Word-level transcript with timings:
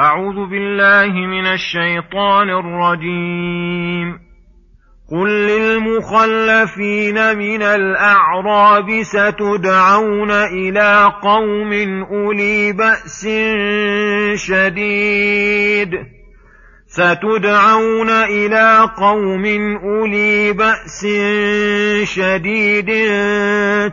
أعوذ 0.00 0.50
بالله 0.50 1.26
من 1.26 1.46
الشيطان 1.46 2.50
الرجيم. 2.50 4.18
قل 5.12 5.28
للمخلفين 5.28 7.38
من 7.38 7.62
الأعراب 7.62 9.02
ستدعون 9.02 10.30
إلى 10.30 11.12
قوم 11.22 11.72
أولي 12.12 12.72
بأس 12.72 13.28
شديد. 14.34 15.90
ستدعون 16.86 18.10
إلى 18.10 18.90
قوم 18.96 19.44
أولي 19.76 20.52
بأس 20.52 21.06
شديد 22.04 22.90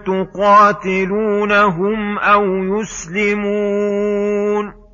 تقاتلونهم 0.06 2.20
أو 2.20 2.44
يسلمون. 2.80 4.85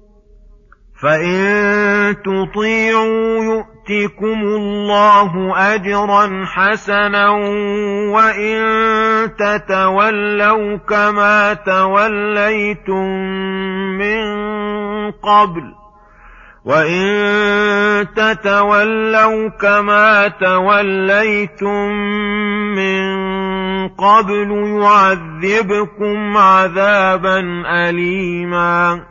فإن 1.02 2.16
تطيعوا 2.22 3.44
يؤتكم 3.44 4.40
الله 4.44 5.54
أجرا 5.76 6.46
حسنا 6.46 7.30
وإن 8.14 8.62
تتولوا 9.36 10.78
كما 10.78 11.54
توليتم 11.54 13.06
من 13.98 14.22
قبل 15.12 15.64
وإن 16.66 18.08
تتولوا 18.16 19.50
كما 19.50 20.28
توليتم 20.28 21.92
من 22.76 23.02
قبل 23.88 24.52
يعذبكم 24.82 26.38
عذابا 26.38 27.40
أليماً 27.68 29.11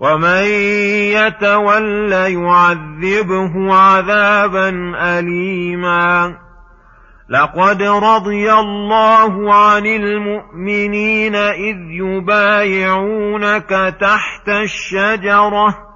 ومن 0.00 0.44
يتول 1.12 2.12
يعذبه 2.12 3.74
عذابا 3.74 4.68
اليما. 5.18 6.36
لقد 7.30 7.82
رضي 7.82 8.52
الله 8.52 9.54
عن 9.54 9.86
المؤمنين 9.86 11.36
إذ 11.36 11.76
يبايعونك 11.90 13.94
تحت 14.00 14.48
الشجرة 14.48 15.90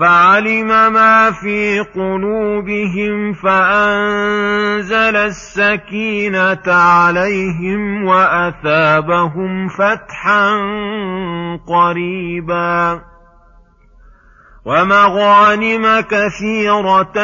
فعلم 0.00 0.92
ما 0.92 1.30
في 1.30 1.80
قلوبهم 1.80 3.32
فأنزل 3.32 5.16
السكينة 5.16 6.62
عليهم 6.66 8.04
وأثابهم 8.04 9.68
فتحا 9.68 10.50
قريبا. 11.66 13.00
ومغانم 14.66 16.00
كثيرة 16.00 17.18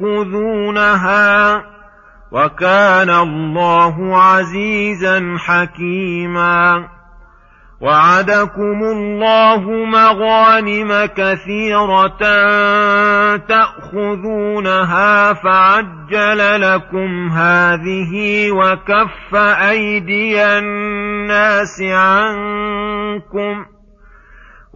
يأخذونها 0.00 1.62
وكان 2.32 3.10
الله 3.10 4.18
عزيزا 4.18 5.36
حكيما. 5.38 6.88
وعدكم 7.80 8.82
الله 8.82 9.70
مغانم 9.70 11.08
كثيرة 11.16 12.18
تأخذونها 13.36 15.32
فعجل 15.32 16.60
لكم 16.60 17.28
هذه 17.28 18.50
وكف 18.50 19.34
أيدي 19.70 20.44
الناس 20.44 21.82
عنكم 21.82 23.64
ۖ 23.72 23.75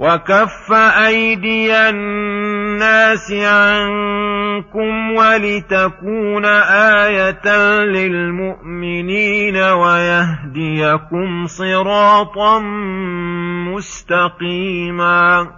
وكف 0.01 0.73
أيدي 1.07 1.89
الناس 1.89 3.33
عنكم 3.33 5.13
ولتكون 5.13 6.45
آية 7.05 7.49
للمؤمنين 7.85 9.57
ويهديكم 9.57 11.47
صراطا 11.47 12.59
مستقيما 13.75 15.51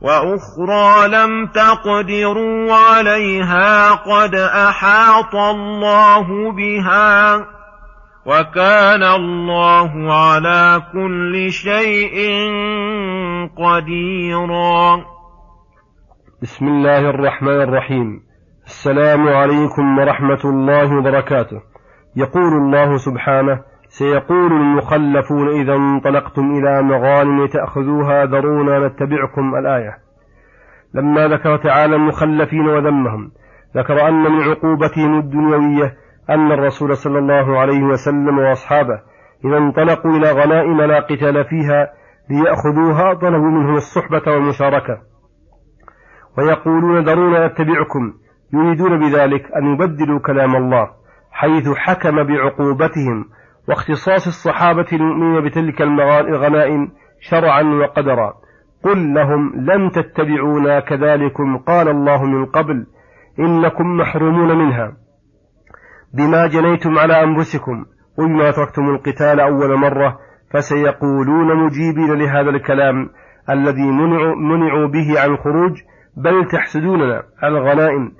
وأخرى 0.00 1.08
لم 1.08 1.46
تقدروا 1.46 2.74
عليها 2.74 3.90
قد 3.90 4.34
أحاط 4.34 5.34
الله 5.34 6.52
بها 6.52 7.46
وكان 8.26 9.02
الله 9.02 10.12
على 10.14 10.82
كل 10.92 11.52
شيء 11.52 12.16
قديرا. 13.48 15.04
بسم 16.42 16.68
الله 16.68 17.10
الرحمن 17.10 17.60
الرحيم. 17.62 18.20
السلام 18.66 19.28
عليكم 19.28 19.98
ورحمة 19.98 20.40
الله 20.44 20.98
وبركاته. 20.98 21.60
يقول 22.16 22.52
الله 22.52 22.96
سبحانه 22.96 23.60
سيقول 23.88 24.52
المخلفون 24.52 25.48
إذا 25.48 25.74
انطلقتم 25.74 26.50
إلى 26.50 26.82
مغانم 26.82 27.46
تاخذوها 27.46 28.24
ذرونا 28.24 28.88
نتبعكم 28.88 29.54
الآية. 29.54 29.98
لما 30.94 31.28
ذكر 31.28 31.56
تعالى 31.56 31.96
المخلفين 31.96 32.68
وذمهم 32.68 33.30
ذكر 33.76 34.08
أن 34.08 34.22
من 34.22 34.42
عقوبتهم 34.42 35.18
الدنيوية 35.18 35.94
أن 36.30 36.52
الرسول 36.52 36.96
صلى 36.96 37.18
الله 37.18 37.58
عليه 37.58 37.82
وسلم 37.82 38.38
وأصحابه 38.38 39.00
إذا 39.44 39.56
انطلقوا 39.56 40.10
إلى 40.10 40.32
غنائم 40.32 40.80
لا 40.80 41.00
قتال 41.00 41.44
فيها 41.44 41.92
ليأخذوها 42.30 43.14
طلبوا 43.14 43.50
منهم 43.50 43.74
الصحبة 43.74 44.32
والمشاركة. 44.32 44.98
ويقولون 46.38 47.04
ذرونا 47.04 47.46
نتبعكم. 47.46 48.12
يريدون 48.52 49.00
بذلك 49.00 49.42
أن 49.56 49.74
يبدلوا 49.74 50.20
كلام 50.20 50.56
الله 50.56 50.90
حيث 51.30 51.68
حكم 51.76 52.24
بعقوبتهم 52.24 53.24
واختصاص 53.68 54.26
الصحابة 54.26 54.86
المؤمنين 54.92 55.44
بتلك 55.44 55.82
الغنائم 55.82 56.88
شرعا 57.20 57.62
وقدرا. 57.62 58.34
قل 58.84 59.14
لهم 59.14 59.52
لن 59.54 59.90
تتبعونا 59.90 60.80
كذلكم 60.80 61.58
قال 61.58 61.88
الله 61.88 62.24
من 62.24 62.46
قبل 62.46 62.86
إنكم 63.38 63.96
محرومون 63.96 64.58
منها. 64.58 64.92
بما 66.14 66.46
جنيتم 66.46 66.98
على 66.98 67.24
أنفسكم 67.24 67.84
وبما 68.18 68.50
تركتم 68.50 68.82
القتال 68.82 69.40
أول 69.40 69.76
مرة 69.76 70.18
فسيقولون 70.50 71.64
مجيبين 71.64 72.12
لهذا 72.12 72.50
الكلام 72.50 73.08
الذي 73.50 73.90
منعوا, 73.90 74.36
منعوا 74.36 74.88
به 74.88 75.20
عن 75.20 75.30
الخروج 75.30 75.72
بل 76.16 76.48
تحسدوننا 76.52 77.22
الغنائم. 77.44 78.12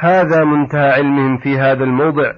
هذا 0.00 0.44
منتهى 0.44 0.90
علمهم 0.90 1.38
في 1.38 1.58
هذا 1.58 1.84
الموضع. 1.84 2.32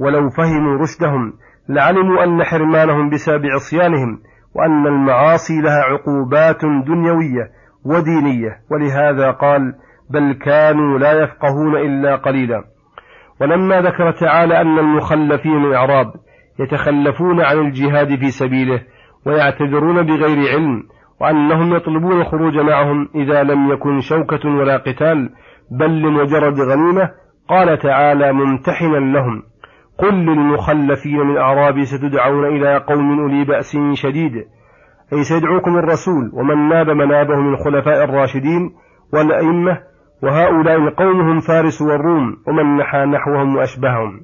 ولو 0.00 0.30
فهموا 0.30 0.78
رشدهم 0.78 1.32
لعلموا 1.68 2.24
أن 2.24 2.44
حرمانهم 2.44 3.10
بسبب 3.10 3.46
عصيانهم 3.46 4.18
وأن 4.54 4.86
المعاصي 4.86 5.60
لها 5.60 5.82
عقوبات 5.82 6.60
دنيوية 6.86 7.50
ودينية. 7.84 8.58
ولهذا 8.70 9.30
قال 9.30 9.74
بل 10.10 10.32
كانوا 10.32 10.98
لا 10.98 11.12
يفقهون 11.12 11.76
إلا 11.76 12.16
قليلا. 12.16 12.64
ولما 13.40 13.80
ذكر 13.80 14.10
تعالى 14.10 14.60
أن 14.60 14.78
المخلفين 14.78 15.64
الإعراب 15.64 16.12
يتخلفون 16.60 17.40
عن 17.40 17.58
الجهاد 17.58 18.18
في 18.18 18.30
سبيله 18.30 18.82
ويعتذرون 19.26 20.02
بغير 20.02 20.52
علم 20.52 20.82
وأنهم 21.20 21.76
يطلبون 21.76 22.20
الخروج 22.20 22.58
معهم 22.58 23.08
إذا 23.14 23.42
لم 23.42 23.72
يكن 23.72 24.00
شوكة 24.00 24.48
ولا 24.48 24.76
قتال 24.76 25.30
بل 25.70 26.02
لمجرد 26.02 26.60
غنيمة 26.60 27.10
قال 27.48 27.78
تعالى 27.78 28.32
ممتحنا 28.32 28.96
لهم. 28.96 29.42
قل 29.98 30.14
للمخلفين 30.14 31.18
من 31.18 31.30
الأعراب 31.30 31.84
ستدعون 31.84 32.44
إلى 32.44 32.76
قوم 32.76 33.20
أولي 33.20 33.44
بأس 33.44 33.76
شديد. 33.92 34.32
أي 35.12 35.22
سيدعوكم 35.22 35.76
الرسول 35.76 36.30
ومن 36.32 36.68
ناب 36.68 36.90
منابه 36.90 37.36
من 37.36 37.54
الخلفاء 37.54 38.04
الراشدين 38.04 38.70
والأئمة 39.12 39.78
وهؤلاء 40.22 40.76
القوم 40.76 41.20
هم 41.20 41.40
فارس 41.40 41.82
والروم 41.82 42.36
ومن 42.48 42.76
نحى 42.76 42.98
نحوهم 42.98 43.56
وأشبههم. 43.56 44.20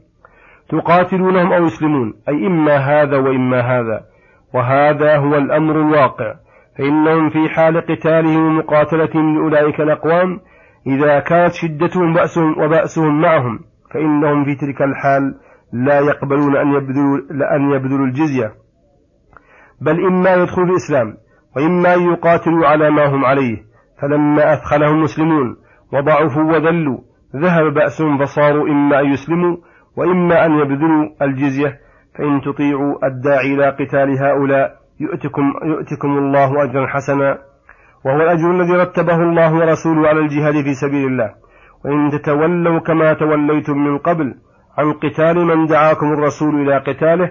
تقاتلونهم 0.69 1.53
أو 1.53 1.65
يسلمون. 1.65 2.15
أي 2.29 2.47
إما 2.47 2.77
هذا 2.77 3.19
وإما 3.19 3.61
هذا. 3.61 4.01
وهذا 4.55 5.17
هو 5.17 5.35
الأمر 5.35 5.77
الواقع. 5.77 6.35
فإنهم 6.79 7.31
في 7.31 7.49
حال 7.49 7.81
قتالهم 7.81 8.47
ومقاتلتهم 8.47 9.35
لأولئك 9.35 9.81
الأقوام 9.81 10.41
إذا 10.87 11.21
كانت 11.21 11.53
شدتهم 11.53 12.15
بأسهم 12.15 12.63
وبأسهم 12.63 13.21
معهم 13.21 13.59
فإنهم 13.95 14.45
في 14.45 14.55
تلك 14.55 14.83
الحال 14.83 15.35
لا 15.73 16.01
يقبلون 16.01 16.57
أن 16.57 16.73
يبذلوا, 16.73 17.19
أن 17.57 17.71
يبذلوا 17.71 18.07
الجزية. 18.07 18.53
بل 19.81 20.05
إما 20.05 20.35
يدخلوا 20.35 20.67
الإسلام 20.67 21.15
وإما 21.57 21.95
أن 21.95 22.13
يقاتلوا 22.13 22.67
على 22.67 22.91
ما 22.91 23.07
هم 23.07 23.25
عليه. 23.25 23.69
فلما 24.03 24.53
أثخلهم 24.53 24.95
المسلمون 24.95 25.57
وضعفوا 25.93 26.43
وذلوا 26.43 26.99
ذهب 27.37 27.75
بأسهم 27.75 28.19
فصاروا 28.19 28.69
إما 28.69 29.01
أن 29.01 29.13
يسلموا 29.13 29.57
وإما 29.99 30.47
أن 30.47 30.53
يبذلوا 30.53 31.09
الجزية 31.23 31.79
فإن 32.19 32.41
تطيعوا 32.41 33.07
الداعي 33.07 33.55
إلى 33.55 33.71
قتال 33.71 34.19
هؤلاء 34.23 34.73
يؤتكم, 35.01 35.43
يؤتكم 35.65 36.09
الله 36.09 36.65
أجرا 36.65 36.87
حسنا. 36.87 37.39
وهو 38.05 38.17
الأجر 38.17 38.51
الذي 38.51 38.73
رتبه 38.73 39.17
الله 39.17 39.55
ورسوله 39.55 40.09
على 40.09 40.21
الجهاد 40.21 40.55
في 40.65 40.75
سبيل 40.75 41.07
الله. 41.07 41.31
وإن 41.85 42.11
تتولوا 42.11 42.81
كما 42.81 43.13
توليتم 43.13 43.79
من 43.79 43.99
قبل 43.99 44.35
عن 44.79 44.93
قتال 44.93 45.37
من 45.37 45.67
دعاكم 45.67 46.07
الرسول 46.13 46.63
إلى 46.63 46.79
قتاله 46.79 47.31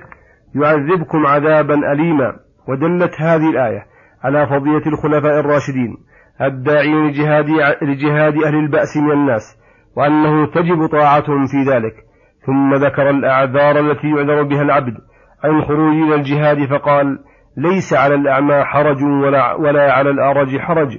يعذبكم 0.56 1.28
عذابا 1.28 1.92
أليما. 1.92 2.34
ودلت 2.70 3.22
هذه 3.22 3.50
الآية 3.50 3.86
على 4.24 4.48
فضيلة 4.48 4.88
الخلفاء 4.88 5.40
الراشدين 5.40 5.98
الداعين 6.42 7.08
لجهاد, 7.08 7.46
لجهاد 7.82 8.34
أهل 8.46 8.56
البأس 8.56 8.98
من 8.98 9.12
الناس 9.12 9.58
وأنه 9.98 10.46
تجب 10.46 10.88
طاعتهم 10.88 11.46
في 11.46 11.72
ذلك. 11.72 12.07
ثم 12.48 12.74
ذكر 12.76 13.10
الأعذار 13.10 13.80
التي 13.80 14.08
يعذر 14.08 14.44
بها 14.44 14.62
العبد 14.62 14.98
عن 15.44 15.62
خروج 15.62 15.96
إلى 15.96 16.16
الجهاد 16.16 16.66
فقال 16.66 17.20
ليس 17.58 17.94
على 17.94 18.16
الأعمى 18.16 18.64
حرج 18.64 19.04
ولا, 19.04 19.54
ولا 19.54 19.94
على 19.94 20.10
الأرج 20.10 20.58
حرج 20.58 20.98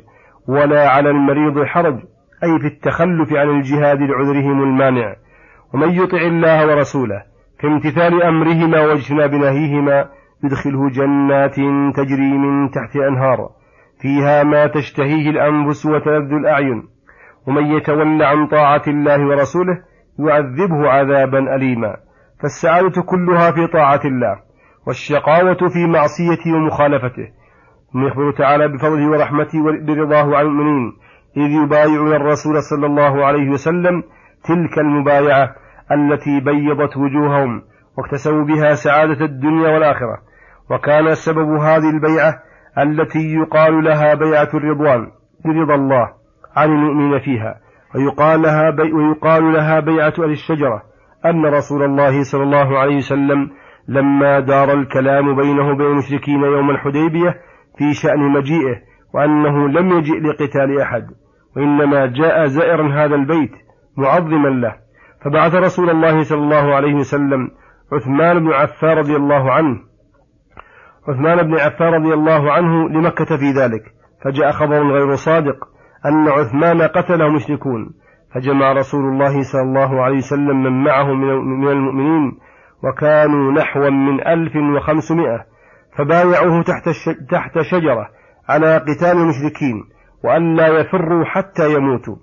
ولا 0.49 0.89
على 0.89 1.11
المريض 1.11 1.65
حرج 1.65 1.95
أي 2.45 2.59
في 2.61 2.67
التخلف 2.67 3.33
عن 3.33 3.49
الجهاد 3.49 3.99
لعذرهم 3.99 4.63
المانع. 4.63 5.15
ومن 5.75 5.91
يطع 5.91 6.19
الله 6.19 6.67
ورسوله 6.67 7.23
في 7.61 7.67
امتثال 7.67 8.23
أمرهما 8.23 8.81
واجتناب 8.87 9.35
نهيهما 9.35 10.09
يدخله 10.45 10.91
جنات 10.91 11.55
تجري 11.97 12.39
من 12.39 12.71
تحت 12.71 12.97
أنهار 12.97 13.51
فيها 14.01 14.43
ما 14.43 14.67
تشتهيه 14.67 15.31
الأنفس 15.31 15.87
وتلذ 15.87 16.33
الأعين. 16.33 16.83
ومن 17.47 17.67
يتول 17.67 18.23
عن 18.23 18.47
طاعة 18.47 18.83
الله 18.89 19.27
ورسوله 19.27 19.83
يعذبه 20.19 20.89
عذابا 20.89 21.55
أليما. 21.55 21.97
فالسعادة 22.43 23.03
كلها 23.03 23.51
في 23.51 23.67
طاعة 23.67 24.01
الله 24.05 24.37
والشقاوة 24.87 25.69
في 25.69 25.87
معصيته 25.87 26.55
ومخالفته. 26.55 27.29
يخبر 27.95 28.33
تعالى 28.33 28.69
بفضله 28.69 29.11
ورحمته 29.11 29.59
برضاه 29.87 30.37
عن 30.37 30.47
المؤمنين 30.47 30.93
إذ 31.37 31.65
يبايعون 31.65 32.13
الرسول 32.13 32.63
صلى 32.63 32.87
الله 32.87 33.25
عليه 33.25 33.51
وسلم 33.51 34.03
تلك 34.45 34.79
المبايعة 34.79 35.55
التي 35.93 36.41
بيضت 36.41 36.97
وجوههم 36.97 37.63
واكتسبوا 37.99 38.45
بها 38.45 38.75
سعادة 38.75 39.25
الدنيا 39.25 39.69
والآخرة. 39.69 40.19
وكان 40.71 41.15
سبب 41.15 41.49
هذه 41.49 41.91
البيعة 41.91 42.35
التي 42.79 43.35
يقال 43.35 43.85
لها 43.85 44.15
بيعة 44.15 44.49
الرضوان 44.55 45.07
برضا 45.45 45.75
الله 45.75 46.09
عن 46.57 46.69
المؤمنين 46.69 47.19
فيها. 47.19 47.68
ويقال 47.95 48.43
لها, 48.43 48.71
بي 48.71 48.93
ويقال 48.93 49.53
لها 49.53 49.81
بيعة 49.81 50.13
أهل 50.19 50.31
الشجرة 50.31 50.83
أن 51.27 51.47
رسول 51.47 51.83
الله 51.83 52.23
صلى 52.23 52.43
الله 52.43 52.79
عليه 52.79 52.97
وسلم 52.97 53.51
لما 53.89 54.41
دار 54.41 54.73
الكلام 54.73 55.37
بينه 55.37 55.71
وبين 55.71 55.87
المشركين 55.87 56.43
يوم 56.43 56.71
الحديبية 56.71 57.35
في 57.79 57.95
شأن 57.95 58.21
مجيئه 58.21 58.77
وأنه 59.15 59.69
لم 59.69 59.99
يجئ 59.99 60.21
لقتال 60.21 60.81
أحد 60.81 61.07
وإنما 61.57 62.07
جاء 62.07 62.47
زائرا 62.47 63.05
هذا 63.05 63.15
البيت 63.15 63.53
معظما 63.97 64.49
له. 64.49 64.77
فبعث 65.25 65.55
رسول 65.55 65.91
الله 65.91 66.23
صلى 66.23 66.39
الله 66.39 66.75
عليه 66.75 66.95
وسلم 66.95 67.51
عثمان 67.93 68.39
بن 68.39 68.53
عفان 68.53 68.99
رضي 68.99 69.17
الله 69.17 69.53
عنه 69.53 69.79
عثمان 71.09 71.43
بن 71.43 71.55
عفان 71.59 71.95
رضي 71.95 72.15
الله 72.15 72.53
عنه 72.53 72.89
لمكة 72.89 73.37
في 73.37 73.51
ذلك 73.51 73.83
فجاء 74.25 74.53
خبر 74.53 74.93
غير 74.93 75.15
صادق. 75.15 75.78
أن 76.07 76.29
عثمان 76.29 76.83
قتله 76.83 77.29
مشركون 77.29 77.95
فجمع 78.35 78.73
رسول 78.73 79.05
الله 79.05 79.43
صلى 79.43 79.63
الله 79.63 80.03
عليه 80.03 80.17
وسلم 80.17 80.63
من 80.63 80.85
معه 80.85 81.13
من 81.15 81.69
المؤمنين 81.69 82.39
وكانوا 82.85 83.53
نحوا 83.53 83.91
من 83.91 84.27
ألف 84.27 84.57
وخمسمائة 84.57 85.45
فبايعوه 85.99 86.63
تحت, 86.63 86.89
تحت 87.31 87.61
شجرة 87.71 88.09
على 88.49 88.77
قتال 88.77 89.17
المشركين 89.17 89.85
وأن 90.25 90.55
لا 90.57 90.69
يفروا 90.69 91.25
حتى 91.25 91.75
يموتوا. 91.75 92.17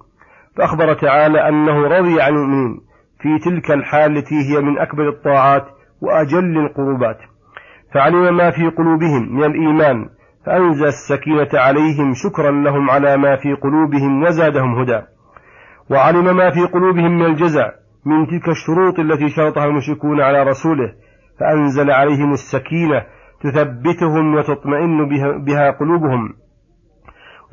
فأخبر 0.57 0.94
تعالى 0.94 1.50
أنه 1.50 1.88
رضي 1.88 2.22
عن 2.22 2.33
المؤمنين 2.33 2.81
في 3.22 3.50
تلك 3.50 3.72
الحال 3.72 4.18
التي 4.18 4.36
هي 4.36 4.62
من 4.62 4.80
أكبر 4.80 5.10
الطاعات 5.10 5.66
وأجل 6.01 6.57
القربات. 6.57 7.18
فعلم 7.94 8.38
ما 8.38 8.51
في 8.51 8.68
قلوبهم 8.68 9.36
من 9.36 9.44
الإيمان 9.44 10.10
فأنزل 10.45 10.88
السكينة 10.88 11.50
عليهم 11.53 12.13
شكرا 12.13 12.51
لهم 12.51 12.89
على 12.89 13.18
ما 13.18 13.36
في 13.36 13.53
قلوبهم 13.53 14.24
وزادهم 14.24 14.80
هدى. 14.80 15.01
وعلم 15.92 16.38
ما 16.38 16.51
في 16.51 16.62
قلوبهم 16.74 17.12
من 17.12 17.25
الجزع 17.25 17.71
من 18.06 18.27
تلك 18.27 18.50
الشروط 18.50 19.00
التي 19.00 19.30
شرطها 19.30 19.65
المشركون 19.65 20.21
على 20.21 20.44
رسوله 20.44 20.94
فأنزل 21.39 21.92
عليهم 21.92 22.33
السكينة 22.33 23.06
تثبتهم 23.42 24.36
وتطمئن 24.36 25.09
بها, 25.45 25.71
قلوبهم 25.71 26.33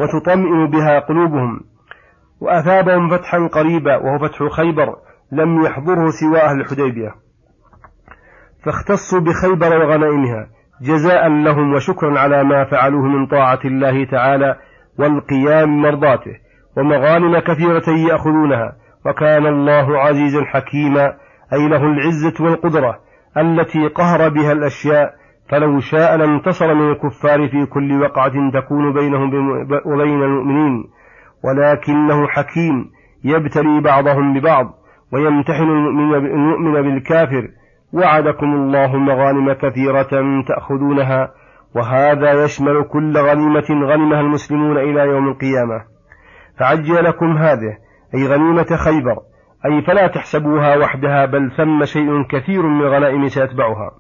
وتطمئن 0.00 0.70
بها 0.70 0.98
قلوبهم. 0.98 1.60
وأثابهم 2.40 3.08
فتحا 3.08 3.46
قريبا 3.46 3.96
وهو 3.96 4.18
فتح 4.18 4.56
خيبر 4.56 4.96
لم 5.32 5.64
يحضره 5.64 6.10
سوى 6.20 6.40
أهل 6.40 6.60
الحديبية. 6.60 7.14
فاختصوا 8.64 9.20
بخيبر 9.20 9.78
وغنائمها. 9.78 10.46
جزاء 10.82 11.28
لهم 11.28 11.74
وشكرا 11.74 12.18
على 12.18 12.44
ما 12.44 12.64
فعلوه 12.64 13.02
من 13.02 13.26
طاعة 13.26 13.60
الله 13.64 14.04
تعالى 14.04 14.56
والقيام 14.98 15.82
مرضاته 15.82 16.32
ومغانم 16.76 17.38
كثيرة 17.38 17.96
يأخذونها 18.10 18.72
وكان 19.06 19.46
الله 19.46 19.98
عزيزا 19.98 20.44
حكيما 20.44 21.14
أي 21.52 21.68
له 21.68 21.84
العزة 21.84 22.44
والقدرة 22.44 22.98
التي 23.36 23.88
قهر 23.88 24.28
بها 24.28 24.52
الأشياء 24.52 25.14
فلو 25.48 25.80
شاء 25.80 26.16
لانتصر 26.16 26.74
من 26.74 26.90
الكفار 26.90 27.48
في 27.48 27.66
كل 27.66 28.02
وقعة 28.02 28.50
تكون 28.54 28.92
بينهم 28.92 29.30
وبين 29.86 30.22
المؤمنين 30.22 30.84
ولكنه 31.44 32.28
حكيم 32.28 32.90
يبتلي 33.24 33.80
بعضهم 33.80 34.38
ببعض 34.38 34.66
ويمتحن 35.12 35.62
المؤمن 35.62 36.82
بالكافر 36.82 37.48
وعدكم 37.92 38.54
الله 38.54 38.96
مغانم 38.96 39.52
كثيرة 39.52 40.10
تأخذونها 40.48 41.32
وهذا 41.74 42.44
يشمل 42.44 42.84
كل 42.84 43.18
غنيمة 43.18 43.86
غنمها 43.92 44.20
المسلمون 44.20 44.78
إلى 44.78 45.00
يوم 45.00 45.28
القيامة. 45.28 45.84
فعجل 46.58 47.04
لكم 47.04 47.36
هذه 47.36 47.76
أي 48.14 48.26
غنيمة 48.26 48.76
خيبر 48.76 49.16
أي 49.66 49.82
فلا 49.82 50.06
تحسبوها 50.06 50.76
وحدها 50.76 51.26
بل 51.26 51.50
ثم 51.56 51.84
شيء 51.84 52.22
كثير 52.22 52.62
من 52.62 52.80
الغنائم 52.80 53.28
سيتبعها. 53.28 53.90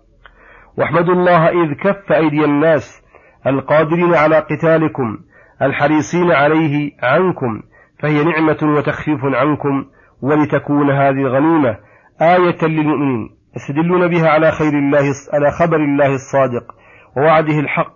واحمدوا 0.78 1.14
الله 1.14 1.48
إذ 1.48 1.74
كف 1.74 2.12
أيدي 2.12 2.44
الناس 2.44 3.02
القادرين 3.46 4.14
على 4.14 4.38
قتالكم 4.38 5.18
الحريصين 5.62 6.32
عليه 6.32 6.90
عنكم 7.02 7.62
فهي 7.98 8.24
نعمة 8.24 8.58
وتخفيف 8.62 9.24
عنكم 9.24 9.84
ولتكون 10.22 10.90
هذه 10.90 11.10
الغنيمة 11.10 11.76
آية 12.22 12.58
للمؤمنين. 12.62 13.41
يستدلون 13.56 14.08
بها 14.08 14.28
على 14.28 14.50
خير 14.52 14.72
الله 14.72 15.12
على 15.32 15.50
خبر 15.50 15.76
الله 15.76 16.14
الصادق 16.14 16.74
ووعده 17.16 17.60
الحق 17.60 17.94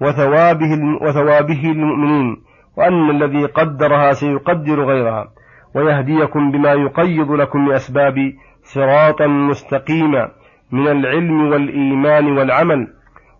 وثوابه 0.00 0.70
وثوابه 1.02 1.62
للمؤمنين 1.64 2.36
وأن 2.76 3.10
الذي 3.10 3.44
قدرها 3.46 4.12
سيقدر 4.12 4.84
غيرها 4.84 5.28
ويهديكم 5.74 6.50
بما 6.50 6.72
يقيض 6.72 7.30
لكم 7.30 7.68
لأسباب 7.68 8.14
صراطا 8.62 9.26
مستقيما 9.26 10.28
من 10.72 10.88
العلم 10.88 11.52
والإيمان 11.52 12.38
والعمل. 12.38 12.88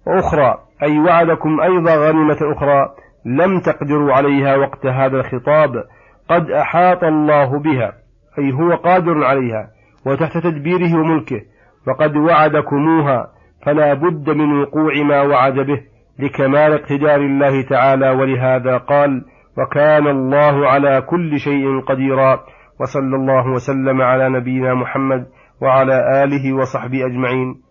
وأخرى 0.06 0.58
أي 0.82 0.98
وعدكم 0.98 1.60
أيضا 1.60 1.94
غنيمة 1.94 2.38
أخرى 2.56 2.94
لم 3.26 3.60
تقدروا 3.60 4.12
عليها 4.12 4.56
وقت 4.56 4.86
هذا 4.86 5.16
الخطاب 5.16 5.84
قد 6.30 6.50
أحاط 6.50 7.04
الله 7.04 7.58
بها 7.58 7.92
أي 8.38 8.52
هو 8.52 8.74
قادر 8.74 9.24
عليها 9.24 9.70
وتحت 10.06 10.38
تدبيره 10.38 10.94
وملكه. 10.94 11.40
وقد 11.88 12.16
وعدكموها 12.16 13.26
فلا 13.66 13.94
بد 13.94 14.30
من 14.30 14.60
وقوع 14.60 14.92
ما 15.02 15.22
وعد 15.22 15.54
به 15.54 15.80
لكمال 16.18 16.72
اقتدار 16.72 17.20
الله 17.20 17.62
تعالى 17.62 18.10
ولهذا 18.10 18.76
قال 18.76 19.24
وكان 19.58 20.06
الله 20.06 20.68
على 20.68 21.00
كل 21.00 21.38
شيء 21.38 21.80
قديرا 21.80 22.40
وصلى 22.80 23.16
الله 23.16 23.50
وسلم 23.50 24.02
على 24.02 24.28
نبينا 24.28 24.74
محمد 24.74 25.26
وعلى 25.62 26.24
آله 26.24 26.52
وصحبه 26.52 27.06
أجمعين. 27.06 27.63